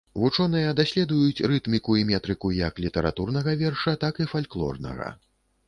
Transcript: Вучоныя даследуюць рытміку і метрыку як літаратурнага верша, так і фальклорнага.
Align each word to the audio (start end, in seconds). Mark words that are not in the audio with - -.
Вучоныя 0.21 0.69
даследуюць 0.79 1.43
рытміку 1.51 1.97
і 1.99 2.07
метрыку 2.13 2.51
як 2.61 2.83
літаратурнага 2.87 3.55
верша, 3.63 3.97
так 4.07 4.13
і 4.25 4.31
фальклорнага. 4.35 5.15